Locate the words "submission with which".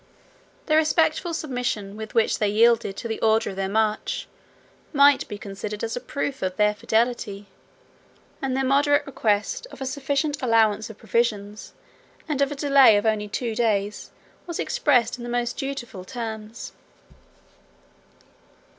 1.31-2.39